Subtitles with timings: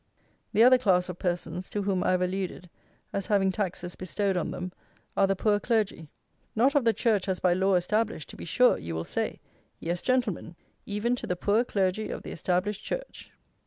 [0.53, 2.71] The other class of persons, to whom I have alluded,
[3.13, 4.71] as having taxes bestowed on them,
[5.15, 6.09] are the poor clergy.
[6.55, 9.39] Not of the church as by law established, to be sure, you will say!
[9.79, 10.55] Yes, Gentlemen,
[10.87, 13.31] even to the poor clergy of the established Church.